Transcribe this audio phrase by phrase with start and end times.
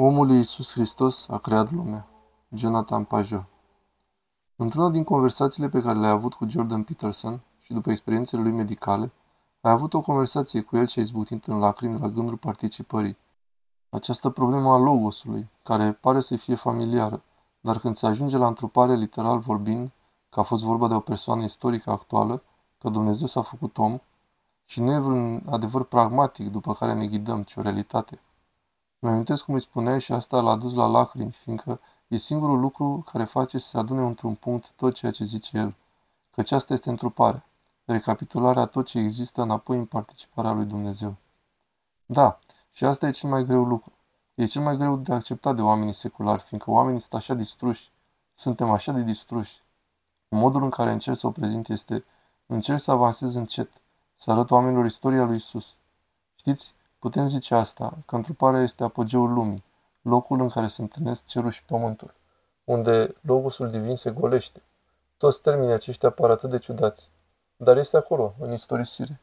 [0.00, 2.08] Omul Iisus Hristos a creat lumea.
[2.50, 3.46] Jonathan Pajot
[4.56, 9.12] Într-una din conversațiile pe care le-a avut cu Jordan Peterson și după experiențele lui medicale,
[9.60, 13.16] a avut o conversație cu el și a izbutit în lacrimi la gândul participării.
[13.88, 17.22] Această problemă a logosului, care pare să fie familiară,
[17.60, 19.90] dar când se ajunge la întrupare literal vorbind,
[20.28, 22.42] că a fost vorba de o persoană istorică actuală,
[22.78, 23.98] că Dumnezeu s-a făcut om,
[24.64, 28.20] și nu e vreun adevăr pragmatic după care ne ghidăm, ci o realitate.
[28.98, 33.04] Mă amintesc cum îi spuneai și asta l-a dus la lacrimi, fiindcă e singurul lucru
[33.12, 35.74] care face să se adune într-un punct tot ceea ce zice el,
[36.34, 37.44] căci asta este întruparea,
[37.84, 41.16] recapitularea tot ce există înapoi în participarea lui Dumnezeu.
[42.06, 42.38] Da,
[42.70, 43.92] și asta e cel mai greu lucru.
[44.34, 47.90] E cel mai greu de acceptat de oamenii seculari, fiindcă oamenii sunt așa distruși.
[48.34, 49.62] Suntem așa de distruși.
[50.28, 52.04] Modul în care încerc să o prezint este
[52.46, 53.70] încerc să avansez încet,
[54.16, 55.76] să arăt oamenilor istoria lui Isus.
[56.34, 59.64] Știți, Putem zice asta, că întruparea este apogeul lumii,
[60.02, 62.14] locul în care se întâlnesc cerul și pământul,
[62.64, 64.62] unde logosul divin se golește.
[65.16, 67.10] Toți termenii aceștia par atât de ciudați,
[67.56, 69.20] dar este acolo, în istorisire.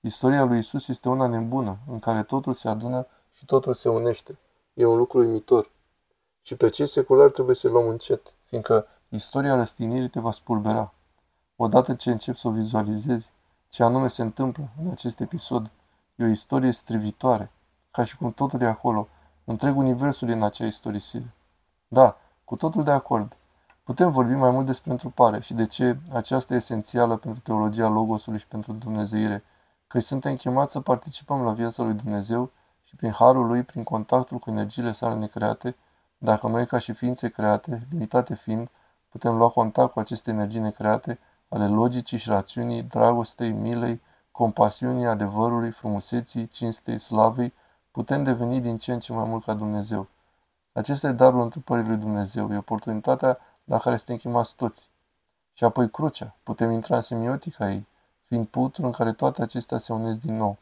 [0.00, 4.38] Istoria lui Isus este una nebună, în care totul se adună și totul se unește.
[4.74, 5.70] E un lucru uimitor.
[6.42, 10.92] Și pe cei seculari trebuie să luăm încet, fiindcă istoria răstignirii te va spulbera.
[11.56, 13.32] Odată ce începi să o vizualizezi,
[13.68, 15.70] ce anume se întâmplă în acest episod,
[16.16, 17.50] E o istorie strivitoare,
[17.90, 19.08] ca și cum totul e acolo,
[19.44, 21.34] întreg universul e în acea istorisire.
[21.88, 23.36] Da, cu totul de acord.
[23.82, 28.38] Putem vorbi mai mult despre întrupare și de ce aceasta e esențială pentru teologia Logosului
[28.38, 29.44] și pentru Dumnezeire,
[29.86, 32.50] că suntem chemați să participăm la viața lui Dumnezeu
[32.82, 35.76] și prin harul lui, prin contactul cu energiile sale necreate,
[36.18, 38.70] dacă noi ca și ființe create, limitate fiind,
[39.08, 44.00] putem lua contact cu aceste energii necreate ale logicii și rațiunii, dragostei, milei,
[44.36, 47.52] compasiunii, adevărului, frumuseții, cinstei, slavei,
[47.90, 50.08] putem deveni din ce în ce mai mult ca Dumnezeu.
[50.72, 54.88] Acesta e darul întrupării lui Dumnezeu, e oportunitatea la care suntem chemați toți.
[55.52, 57.86] Și apoi crucea, putem intra în semiotica ei,
[58.24, 60.56] fiind putul în care toate acestea se unesc din nou.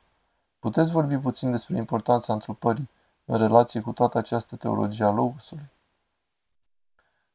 [0.58, 2.90] Puteți vorbi puțin despre importanța întrupării
[3.24, 5.70] în relație cu toată această teologie a Logosului?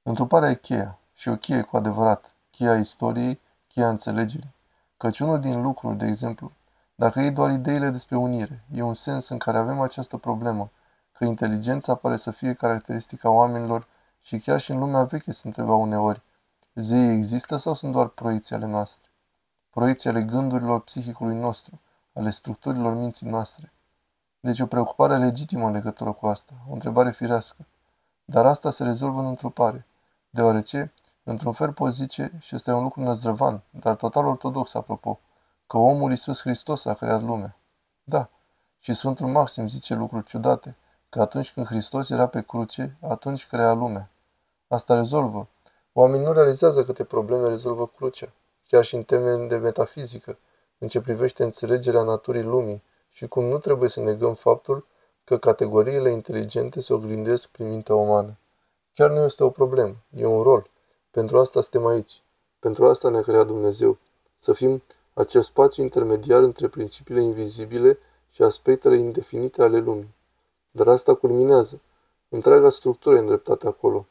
[0.03, 4.57] Întruparea e cheia, și o cheie cu adevărat, cheia istoriei, cheia înțelegerii.
[4.99, 6.51] Căci unul din lucruri, de exemplu,
[6.95, 10.71] dacă iei doar ideile despre unire, e un sens în care avem această problemă,
[11.11, 13.87] că inteligența pare să fie caracteristica oamenilor
[14.21, 16.21] și chiar și în lumea veche se întreba uneori,
[16.75, 19.09] zeii există sau sunt doar proiecții ale noastre?
[19.69, 21.79] Proiecții ale gândurilor psihicului nostru,
[22.13, 23.71] ale structurilor minții noastre.
[24.39, 27.65] Deci o preocupare legitimă în legătură cu asta, o întrebare firească.
[28.25, 29.85] Dar asta se rezolvă în întrupare,
[30.29, 30.93] deoarece
[31.29, 35.19] Într-un fel poți zice, și este un lucru năzdrăvan, dar total ortodox, apropo,
[35.67, 37.57] că omul Iisus Hristos a creat lumea.
[38.03, 38.29] Da,
[38.79, 40.75] și Sfântul Maxim zice lucruri ciudate,
[41.09, 44.09] că atunci când Hristos era pe cruce, atunci crea lumea.
[44.67, 45.47] Asta rezolvă.
[45.93, 48.31] Oamenii nu realizează câte probleme rezolvă crucea,
[48.67, 50.37] chiar și în teme de metafizică,
[50.77, 54.87] în ce privește înțelegerea naturii lumii și cum nu trebuie să negăm faptul
[55.23, 58.37] că categoriile inteligente se oglindesc prin mintea umană.
[58.93, 60.69] Chiar nu este o problemă, e un rol,
[61.11, 62.23] pentru asta suntem aici.
[62.59, 63.97] Pentru asta ne-a creat Dumnezeu.
[64.37, 64.81] Să fim
[65.13, 67.97] acel spațiu intermediar între principiile invizibile
[68.29, 70.13] și aspectele indefinite ale lumii.
[70.71, 71.81] Dar asta culminează.
[72.29, 74.05] Întreaga structură e îndreptată acolo.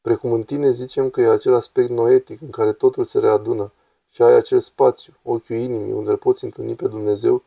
[0.00, 3.72] Precum în tine zicem că e acel aspect noetic în care totul se readună
[4.08, 7.42] și ai acel spațiu, ochiul inimii, unde îl poți întâlni pe Dumnezeu,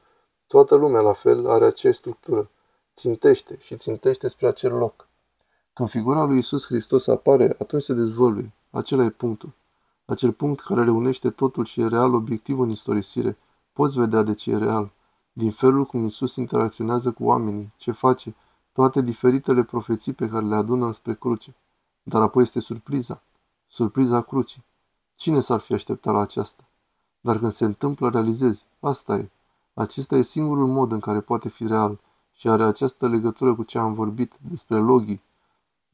[0.47, 2.49] toată lumea la fel are aceeași structură.
[2.95, 5.07] Țintește și țintește spre acel loc.
[5.73, 8.51] Când figura lui Isus Hristos apare, atunci se dezvăluie.
[8.75, 9.53] Acela e punctul.
[10.05, 13.37] Acel punct care reunește totul și e real obiectiv în istorisire.
[13.73, 14.91] Poți vedea de ce e real.
[15.33, 18.35] Din felul cum Isus interacționează cu oamenii, ce face,
[18.71, 21.55] toate diferitele profeții pe care le adună spre cruce.
[22.03, 23.21] Dar apoi este surpriza.
[23.67, 24.63] Surpriza crucii.
[25.15, 26.67] Cine s-ar fi așteptat la aceasta?
[27.21, 28.65] Dar când se întâmplă, realizezi.
[28.79, 29.29] Asta e.
[29.73, 31.99] Acesta e singurul mod în care poate fi real
[32.31, 35.21] și are această legătură cu ce am vorbit despre logii,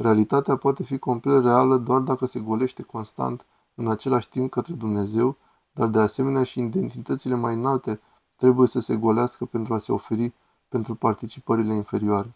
[0.01, 3.45] Realitatea poate fi complet reală doar dacă se golește constant
[3.75, 5.35] în același timp către Dumnezeu,
[5.71, 7.99] dar de asemenea și identitățile mai înalte
[8.37, 10.33] trebuie să se golească pentru a se oferi
[10.69, 12.33] pentru participările inferioare.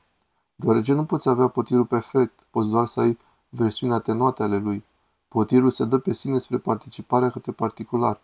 [0.56, 3.18] Deoarece nu poți avea potirul perfect, poți doar să ai
[3.50, 4.84] versiuni atenuate ale lui.
[5.28, 8.22] Potirul se dă pe sine spre participarea către particular.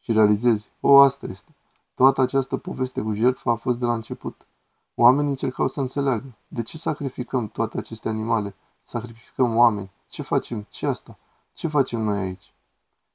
[0.00, 1.54] Și realizezi, o, asta este.
[1.94, 4.46] Toată această poveste cu jertfa a fost de la început.
[4.94, 6.36] Oamenii încercau să înțeleagă.
[6.48, 8.54] De ce sacrificăm toate aceste animale?
[8.86, 9.90] Sacrificăm oameni.
[10.06, 10.66] Ce facem?
[10.68, 11.18] ce asta?
[11.52, 12.54] Ce facem noi aici?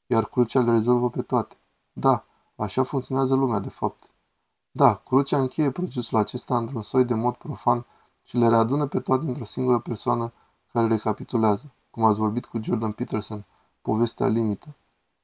[0.05, 1.55] Iar crucea le rezolvă pe toate.
[1.93, 2.25] Da,
[2.55, 4.03] așa funcționează lumea, de fapt.
[4.71, 7.85] Da, crucea încheie procesul acesta într-un soi de mod profan
[8.23, 10.33] și le readună pe toate într-o singură persoană
[10.71, 13.45] care recapitulează, cum ați vorbit cu Jordan Peterson,
[13.81, 14.75] povestea limită.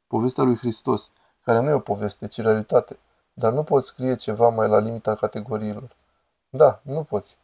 [0.07, 1.11] Povestea lui Hristos,
[1.43, 2.99] care nu e o poveste, ci realitate,
[3.33, 5.95] dar nu poți scrie ceva mai la limita categoriilor.
[6.49, 7.37] Da, nu poți.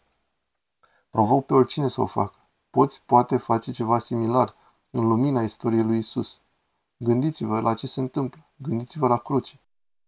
[1.09, 2.35] Provoc pe oricine să o facă.
[2.71, 4.55] Poți, poate, face ceva similar
[4.89, 6.39] în lumina istoriei lui Isus.
[6.97, 8.45] Gândiți-vă la ce se întâmplă.
[8.55, 9.59] Gândiți-vă la cruce.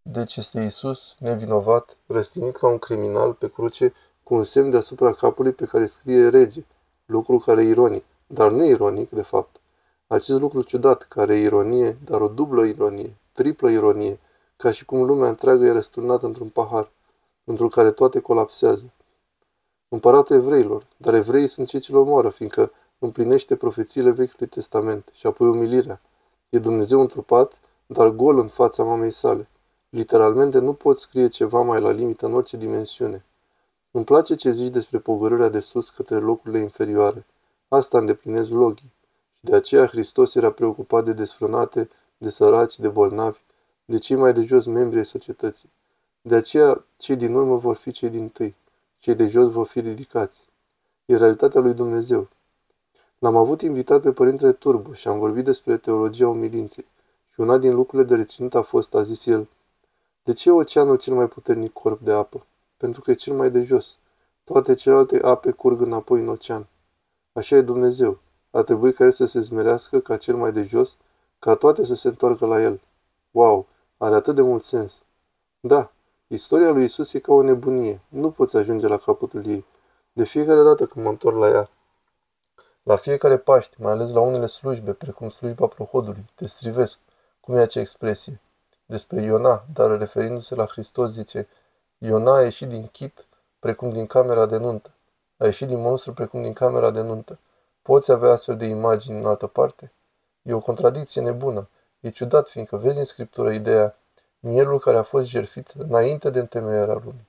[0.01, 3.93] Deci este Isus, nevinovat, răstinit ca un criminal pe cruce,
[4.23, 6.65] cu un semn deasupra capului pe care scrie rege,
[7.05, 9.61] lucru care e ironic, dar nu ironic, de fapt.
[10.07, 14.19] Acest lucru ciudat, care e ironie, dar o dublă ironie, triplă ironie,
[14.55, 16.91] ca și cum lumea întreagă e răsturnată într-un pahar,
[17.43, 18.91] într-un care toate colapsează.
[19.93, 25.27] Împăratul evreilor, dar evreii sunt cei ce l omoară, fiindcă împlinește profețiile Vechiului Testament și
[25.27, 26.01] apoi umilirea.
[26.49, 29.47] E Dumnezeu întrupat, dar gol în fața mamei sale.
[29.89, 33.25] Literalmente nu pot scrie ceva mai la limită în orice dimensiune.
[33.91, 37.25] Îmi place ce zici despre pogorârea de sus către locurile inferioare.
[37.67, 38.91] Asta îndeplinez logii.
[39.33, 43.39] Și de aceea Hristos era preocupat de desfrânate, de săraci, de bolnavi,
[43.85, 45.69] de cei mai de jos membri ai societății.
[46.21, 48.55] De aceea, cei din urmă vor fi cei din tâi.
[49.03, 50.45] Cei de jos vor fi ridicați.
[51.05, 52.29] E realitatea lui Dumnezeu.
[53.19, 56.85] L-am avut invitat pe părintele Turbu și am vorbit despre teologia umilinței.
[57.27, 59.49] Și una din lucrurile de reținut a fost, a zis el,
[60.23, 62.45] de ce e oceanul cel mai puternic corp de apă?
[62.77, 63.97] Pentru că e cel mai de jos.
[64.43, 66.67] Toate celelalte ape curg înapoi în ocean.
[67.33, 68.19] Așa e Dumnezeu.
[68.51, 70.97] A trebuit ca el să se zmerească ca cel mai de jos,
[71.39, 72.81] ca toate să se întoarcă la el.
[73.31, 73.67] Wow,
[73.97, 75.03] are atât de mult sens.
[75.59, 75.92] Da,
[76.33, 78.01] istoria lui Isus e ca o nebunie.
[78.07, 79.65] Nu poți ajunge la capătul ei.
[80.13, 81.69] De fiecare dată când mă întorc la ea.
[82.83, 86.99] La fiecare Paște, mai ales la unele slujbe, precum slujba prohodului, te strivesc.
[87.39, 88.41] Cum e acea expresie?
[88.85, 91.47] Despre Iona, dar referindu-se la Hristos, zice,
[91.97, 93.25] Iona a ieșit din chit,
[93.59, 94.91] precum din camera de nuntă.
[95.37, 97.39] A ieșit din monstru, precum din camera de nuntă.
[97.81, 99.91] Poți avea astfel de imagini în altă parte?
[100.41, 101.67] E o contradicție nebună.
[101.99, 103.97] E ciudat, fiindcă vezi în Scriptură ideea
[104.45, 107.27] mielul care a fost jertfit înainte de întemeierea lumii.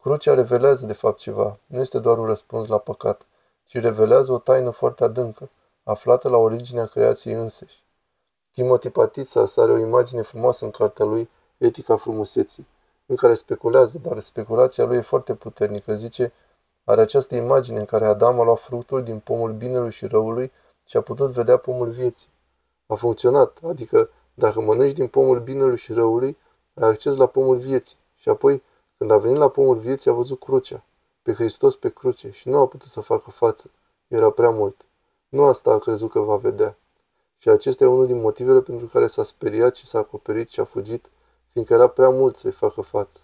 [0.00, 3.26] Crucea revelează de fapt ceva, nu este doar un răspuns la păcat,
[3.64, 5.50] ci revelează o taină foarte adâncă,
[5.82, 7.84] aflată la originea creației înseși.
[8.52, 12.66] Timothy Patitsa are o imagine frumoasă în cartea lui Etica frumuseții,
[13.06, 16.32] în care speculează, dar speculația lui e foarte puternică, zice,
[16.84, 20.52] are această imagine în care Adam a luat fructul din pomul binelui și răului
[20.84, 22.28] și a putut vedea pomul vieții.
[22.86, 26.36] A funcționat, adică dacă mănânci din pomul binelui și răului,
[26.74, 27.96] ai acces la pomul vieții.
[28.16, 28.62] Și apoi,
[28.98, 30.84] când a venit la pomul vieții, a văzut crucea,
[31.22, 33.70] pe Hristos pe cruce și nu a putut să facă față.
[34.08, 34.84] Era prea mult.
[35.28, 36.76] Nu asta a crezut că va vedea.
[37.38, 40.64] Și acesta e unul din motivele pentru care s-a speriat și s-a acoperit și a
[40.64, 41.10] fugit,
[41.52, 43.20] fiindcă era prea mult să-i facă față.